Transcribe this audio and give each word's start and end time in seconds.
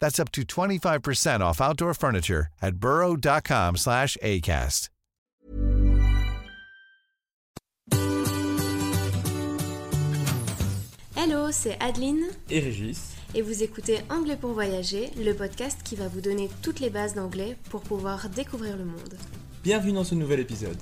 That's 0.00 0.18
up 0.18 0.30
to 0.32 0.42
25% 0.42 1.40
off 1.40 1.60
outdoor 1.60 1.94
furniture 1.94 2.48
at 2.60 2.76
burrow.com 2.76 3.76
slash 3.76 4.16
ACAST. 4.22 4.88
Hello, 11.16 11.50
c'est 11.52 11.76
Adeline 11.80 12.24
et 12.48 12.60
Régis. 12.60 13.14
et 13.34 13.42
vous 13.42 13.62
écoutez 13.62 13.98
Anglais 14.08 14.36
pour 14.36 14.52
voyager, 14.52 15.10
le 15.16 15.32
podcast 15.34 15.80
qui 15.84 15.96
va 15.96 16.08
vous 16.08 16.20
donner 16.20 16.48
toutes 16.62 16.80
les 16.80 16.90
bases 16.90 17.14
d'anglais 17.14 17.56
pour 17.70 17.82
pouvoir 17.82 18.28
découvrir 18.30 18.76
le 18.76 18.84
monde. 18.84 19.14
Bienvenue 19.62 19.92
dans 19.92 20.04
ce 20.04 20.14
nouvel 20.14 20.40
épisode. 20.40 20.78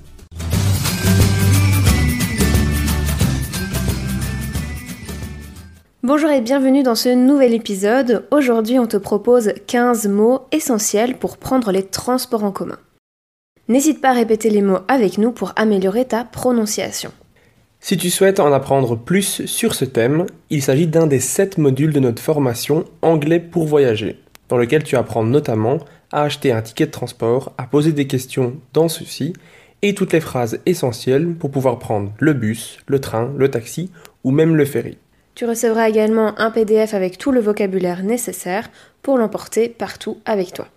Bonjour 6.11 6.31
et 6.31 6.41
bienvenue 6.41 6.81
dans 6.81 6.95
ce 6.95 7.09
nouvel 7.09 7.53
épisode. 7.53 8.25
Aujourd'hui, 8.31 8.79
on 8.79 8.87
te 8.87 8.97
propose 8.97 9.53
15 9.67 10.07
mots 10.07 10.41
essentiels 10.51 11.15
pour 11.15 11.37
prendre 11.37 11.71
les 11.71 11.83
transports 11.83 12.43
en 12.43 12.51
commun. 12.51 12.79
N'hésite 13.67 14.01
pas 14.01 14.09
à 14.09 14.13
répéter 14.13 14.49
les 14.49 14.63
mots 14.63 14.79
avec 14.87 15.19
nous 15.19 15.31
pour 15.31 15.53
améliorer 15.55 16.05
ta 16.05 16.23
prononciation. 16.23 17.11
Si 17.79 17.95
tu 17.95 18.09
souhaites 18.09 18.39
en 18.39 18.51
apprendre 18.51 18.97
plus 18.97 19.45
sur 19.45 19.75
ce 19.75 19.85
thème, 19.85 20.25
il 20.49 20.63
s'agit 20.63 20.87
d'un 20.87 21.05
des 21.05 21.19
7 21.19 21.59
modules 21.59 21.93
de 21.93 21.99
notre 21.99 22.23
formation 22.23 22.85
Anglais 23.03 23.39
pour 23.39 23.67
voyager, 23.67 24.19
dans 24.47 24.57
lequel 24.57 24.83
tu 24.83 24.95
apprends 24.95 25.23
notamment 25.23 25.77
à 26.11 26.23
acheter 26.23 26.51
un 26.51 26.63
ticket 26.63 26.87
de 26.87 26.91
transport, 26.91 27.53
à 27.59 27.67
poser 27.67 27.91
des 27.91 28.07
questions 28.07 28.55
dans 28.73 28.89
ceci, 28.89 29.33
et 29.83 29.93
toutes 29.93 30.13
les 30.13 30.21
phrases 30.21 30.59
essentielles 30.65 31.35
pour 31.35 31.51
pouvoir 31.51 31.77
prendre 31.77 32.11
le 32.17 32.33
bus, 32.33 32.79
le 32.87 32.99
train, 32.99 33.31
le 33.37 33.51
taxi 33.51 33.91
ou 34.23 34.31
même 34.31 34.55
le 34.55 34.65
ferry. 34.65 34.97
Tu 35.39 35.45
recevras 35.45 35.87
également 35.87 36.37
un 36.37 36.51
PDF 36.51 36.93
avec 36.93 37.17
tout 37.17 37.31
le 37.31 37.39
vocabulaire 37.39 38.03
nécessaire 38.03 38.69
pour 39.01 39.17
l'emporter 39.17 39.69
partout 39.69 40.19
avec 40.25 40.51
toi. 40.51 40.67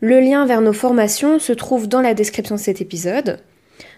Le 0.00 0.20
lien 0.20 0.46
vers 0.46 0.60
nos 0.60 0.72
formations 0.72 1.40
se 1.40 1.52
trouve 1.52 1.88
dans 1.88 2.00
la 2.00 2.14
description 2.14 2.54
de 2.54 2.60
cet 2.60 2.80
épisode. 2.80 3.40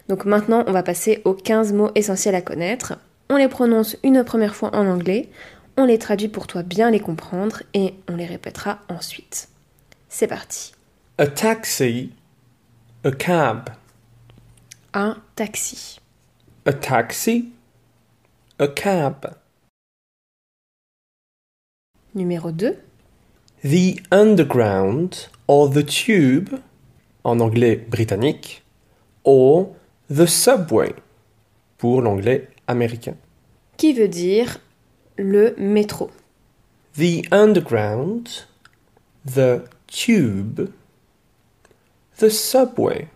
Donc 0.09 0.25
maintenant, 0.25 0.65
on 0.67 0.73
va 0.73 0.83
passer 0.83 1.21
aux 1.27 1.35
15 1.35 1.75
mots 1.75 1.91
essentiels 1.97 2.35
à 2.35 2.41
connaître. 2.41 2.95
On 3.29 3.37
les 3.37 3.47
prononce 3.47 3.99
une 4.03 4.25
première 4.25 4.55
fois 4.55 4.75
en 4.75 4.87
anglais, 4.87 5.29
on 5.77 5.85
les 5.85 5.99
traduit 5.99 6.29
pour 6.29 6.47
toi 6.47 6.63
bien 6.63 6.91
les 6.91 7.01
comprendre 7.01 7.63
et 7.75 7.93
on 8.09 8.17
les 8.17 8.25
répétera 8.25 8.79
ensuite. 8.89 9.51
C'est 10.09 10.29
parti. 10.29 10.73
A 11.19 11.27
taxi, 11.27 12.11
a 13.05 13.11
cab, 13.11 13.69
Un 14.95 15.19
taxi. 15.37 16.01
a 16.65 16.73
taxi, 16.73 17.51
a 18.59 18.67
cab. 18.67 19.35
Numéro 22.15 22.53
2. 22.53 22.77
The 23.65 24.01
underground 24.13 25.29
or 25.49 25.69
the 25.69 25.83
tube, 25.83 26.61
en 27.25 27.41
anglais 27.41 27.75
britannique, 27.75 28.63
or 29.25 29.75
the 30.09 30.27
subway, 30.27 30.95
pour 31.77 32.03
l'anglais 32.03 32.49
américain. 32.69 33.17
Qui 33.77 33.93
veut 33.93 34.07
dire 34.07 34.59
le 35.17 35.57
métro? 35.59 36.11
The 36.97 37.27
underground, 37.33 38.47
the 39.27 39.65
tube, 39.89 40.71
the 42.19 42.29
subway. 42.29 43.09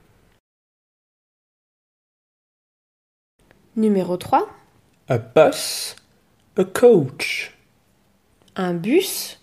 Numéro 3.77 4.17
3. 4.17 4.49
A 5.09 5.19
bus, 5.19 5.95
a 6.57 6.65
coach, 6.65 7.53
Un 8.59 8.75
bus. 8.75 9.39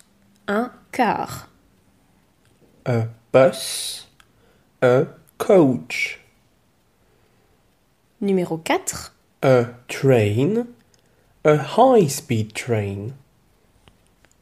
Un 0.48 0.70
car. 0.92 1.50
a 2.86 3.08
bus, 3.32 4.08
a 4.82 5.06
coach, 5.40 6.20
Numéro 8.22 8.58
4. 8.58 9.12
a 9.42 9.66
train, 9.88 10.68
a 11.44 11.56
high 11.58 12.08
speed 12.08 12.54
train, 12.54 13.14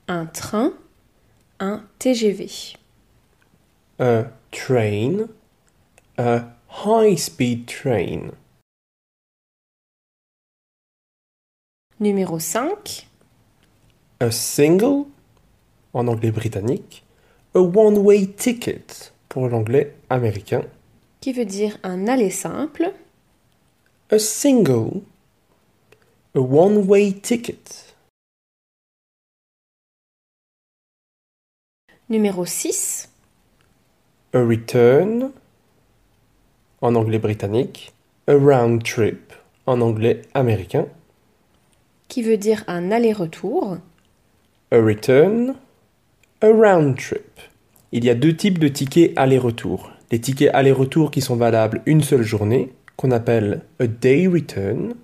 Un 0.09 0.25
train. 0.33 0.73
Un 1.61 1.83
TGV. 1.99 2.75
a 3.99 4.25
train, 4.51 5.29
a 6.17 6.47
high 6.67 7.15
speed 7.15 7.65
train, 7.67 8.33
Numéro 12.01 12.39
5. 12.39 13.07
A 14.23 14.31
single, 14.31 15.05
en 15.93 16.07
anglais 16.07 16.31
britannique, 16.31 17.03
a 17.55 17.59
one 17.59 17.97
way 17.97 18.25
ticket, 18.25 19.11
pour 19.27 19.49
l'anglais 19.49 19.93
américain, 20.09 20.63
Qui 21.19 21.33
veut 21.33 21.45
dire 21.45 21.77
un 21.83 22.07
aller 22.07 22.29
simple. 22.31 22.93
a 24.09 24.19
single, 24.19 25.01
a 26.35 26.39
one 26.39 26.77
way 26.87 27.11
ticket, 27.13 27.95
Numéro 32.09 32.45
6. 32.45 33.09
a 34.33 34.39
return, 34.39 35.31
en 36.81 36.95
anglais 36.95 37.19
britannique, 37.19 37.91
a 38.27 38.33
round 38.35 38.83
trip, 38.83 39.33
en 39.65 39.81
anglais 39.81 40.21
américain, 40.33 40.87
Qui 42.07 42.21
veut 42.23 42.37
dire 42.37 42.63
un 42.67 42.89
aller-retour. 42.91 43.77
A 44.73 44.81
return, 44.81 45.53
a 46.41 46.47
round 46.47 46.97
trip. 46.97 47.39
Il 47.91 48.03
y 48.03 48.09
a 48.09 48.15
deux 48.15 48.35
types 48.35 48.57
de 48.57 48.67
tickets 48.67 49.13
aller-retour. 49.15 49.91
Les 50.11 50.19
tickets 50.19 50.49
aller-retour 50.51 51.11
qui 51.11 51.21
sont 51.21 51.35
valables 51.35 51.83
une 51.85 52.01
seule 52.01 52.23
journée, 52.23 52.73
qu'on 52.95 53.11
appelle 53.11 53.61
a 53.79 53.85
day 53.85 54.25
return, 54.25 54.95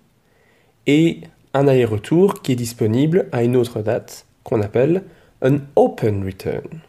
et 0.88 1.22
un 1.54 1.68
aller-retour 1.68 2.42
qui 2.42 2.54
est 2.54 2.56
disponible 2.56 3.28
à 3.32 3.44
une 3.44 3.56
autre 3.56 3.84
date, 3.84 4.26
qu'on 4.44 4.60
appelle 4.64 5.04
an 5.44 5.60
open 5.76 6.26
return. 6.26 6.82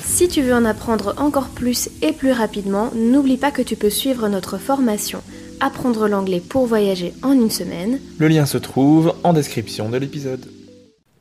Si 0.00 0.26
tu 0.26 0.42
veux 0.42 0.54
en 0.54 0.64
apprendre 0.64 1.14
encore 1.18 1.50
plus 1.50 1.88
et 2.02 2.12
plus 2.12 2.32
rapidement, 2.32 2.90
n'oublie 2.96 3.36
pas 3.36 3.52
que 3.52 3.62
tu 3.62 3.76
peux 3.76 3.90
suivre 3.90 4.28
notre 4.28 4.58
formation 4.58 5.22
Apprendre 5.60 6.08
l'anglais 6.08 6.40
pour 6.40 6.66
voyager 6.66 7.12
en 7.22 7.32
une 7.32 7.50
semaine. 7.50 8.00
Le 8.18 8.28
lien 8.28 8.46
se 8.46 8.58
trouve 8.58 9.14
en 9.24 9.32
description 9.32 9.88
de 9.88 9.96
l'épisode. 9.96 10.46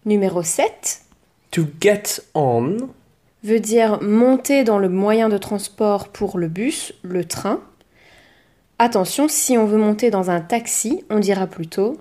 Numéro 0.06 0.44
7. 0.44 1.02
To 1.52 1.64
get 1.82 2.22
on, 2.34 2.78
veut 3.44 3.60
dire 3.60 4.02
monter 4.02 4.64
dans 4.64 4.80
le 4.80 4.90
moyen 4.90 5.30
de 5.30 5.38
transport 5.38 6.10
pour 6.10 6.38
le 6.38 6.48
bus, 6.48 6.94
le 7.02 7.26
train. 7.26 7.62
Attention, 8.80 9.28
si 9.28 9.58
on 9.58 9.66
veut 9.66 9.78
monter 9.78 10.12
dans 10.12 10.30
un 10.30 10.42
taxi, 10.42 11.04
on 11.10 11.20
dira 11.20 11.48
plutôt 11.48 11.98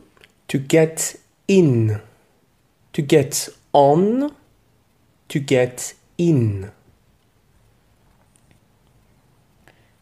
To 0.49 0.59
get 0.69 1.19
in. 1.49 1.99
To 2.93 3.03
get 3.09 3.51
on. 3.73 4.29
To 5.29 5.39
get 5.47 5.97
in. 6.19 6.71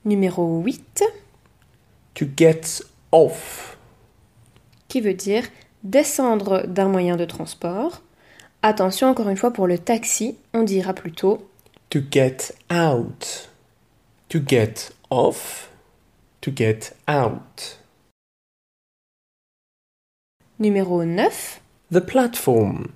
numéro 0.05 0.61
8, 0.61 1.03
To 2.15 2.27
get 2.37 2.83
off. 3.13 3.77
qui 4.89 5.01
veut 5.01 5.15
dire 5.15 5.45
descendre 5.83 6.67
d'un 6.67 6.89
moyen 6.89 7.17
de 7.17 7.25
transport. 7.25 8.03
Attention, 8.63 9.09
encore 9.09 9.29
une 9.29 9.37
fois, 9.37 9.53
pour 9.53 9.67
le 9.67 9.79
taxi, 9.79 10.37
on 10.53 10.63
dira 10.63 10.95
plutôt 10.95 11.49
To 11.91 11.99
get 12.11 12.55
out. 12.73 13.51
To 14.29 14.39
get 14.47 14.93
off. 15.11 15.71
To 16.41 16.51
get 16.55 16.95
out. 17.09 17.79
numéro 20.59 21.05
9, 21.05 21.61
The 21.93 21.99
platform. 22.01 22.89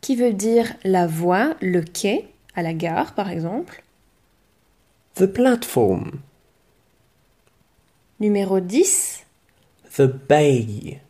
qui 0.00 0.14
veut 0.16 0.32
dire 0.34 0.74
la 0.84 1.06
voie, 1.06 1.54
le 1.60 1.82
quai, 1.82 2.28
à 2.54 2.62
la 2.62 2.74
gare 2.74 3.14
par 3.14 3.30
exemple. 3.30 3.82
The 5.14 5.26
platform. 5.26 6.20
Numéro 8.20 8.60
10, 8.60 9.24
The 9.96 10.02
bay. 10.02 11.00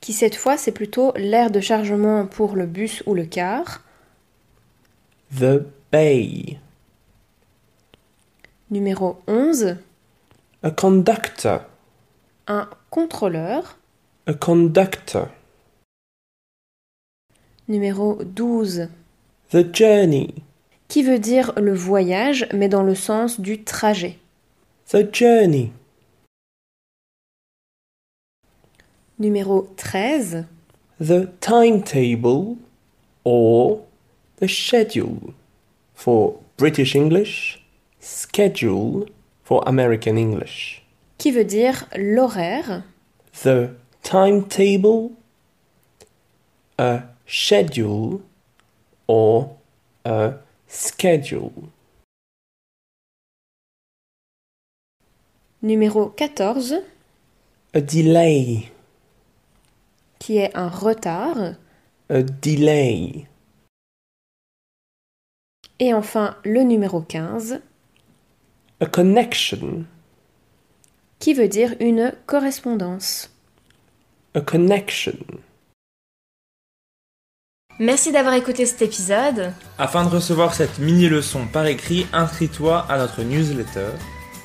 qui 0.00 0.12
cette 0.12 0.36
fois 0.36 0.56
c'est 0.56 0.72
plutôt 0.72 1.12
l'aire 1.16 1.50
de 1.50 1.60
chargement 1.60 2.26
pour 2.26 2.56
le 2.56 2.66
bus 2.66 3.02
ou 3.06 3.14
le 3.14 3.24
car. 3.24 3.82
The 5.38 5.62
bay. 5.90 6.58
Numéro 8.70 9.18
11, 9.26 9.76
A 10.62 10.70
conductor. 10.70 11.62
un 12.46 12.68
contrôleur. 12.90 13.78
A 14.26 14.34
conductor. 14.34 15.28
Numéro 17.68 18.22
12, 18.24 18.88
The 19.50 19.74
journey. 19.74 20.34
qui 20.88 21.02
veut 21.02 21.18
dire 21.18 21.52
le 21.56 21.72
voyage 21.74 22.46
mais 22.52 22.68
dans 22.68 22.82
le 22.82 22.94
sens 22.94 23.40
du 23.40 23.64
trajet. 23.64 24.18
The 24.92 25.04
journey. 25.04 25.72
Numéro 29.18 29.66
13, 29.78 30.46
The 31.00 31.30
timetable 31.40 32.58
or 33.24 33.86
the 34.36 34.48
schedule. 34.48 35.32
For 35.94 36.38
British 36.58 36.94
English, 36.94 37.58
schedule 38.00 39.08
for 39.42 39.62
American 39.66 40.18
English. 40.18 40.82
qui 41.16 41.30
veut 41.30 41.46
dire 41.46 41.86
l'horaire. 41.96 42.82
The 43.42 43.70
timetable, 44.02 45.12
a 46.78 47.04
schedule 47.26 48.20
or 49.06 49.56
a 50.04 50.34
schedule. 50.68 51.71
Numéro 55.62 56.06
14, 56.08 56.74
A 57.74 57.80
delay, 57.80 58.64
qui 60.18 60.38
est 60.38 60.54
un 60.56 60.68
retard. 60.68 61.54
a 62.10 62.22
delay. 62.22 63.26
Et 65.78 65.94
enfin 65.94 66.36
le 66.44 66.62
numéro 66.62 67.00
15, 67.00 67.60
A 68.80 68.86
connection, 68.86 69.84
qui 71.18 71.34
veut 71.34 71.48
dire 71.48 71.74
une 71.80 72.12
correspondance. 72.26 73.30
a 74.34 74.40
connection. 74.40 75.16
Merci 77.78 78.12
d'avoir 78.12 78.34
écouté 78.34 78.66
cet 78.66 78.82
épisode. 78.82 79.52
Afin 79.78 80.04
de 80.04 80.10
recevoir 80.10 80.54
cette 80.54 80.78
mini-leçon 80.78 81.46
par 81.46 81.66
écrit, 81.66 82.06
inscris-toi 82.12 82.80
à 82.88 82.98
notre 82.98 83.22
newsletter. 83.22 83.90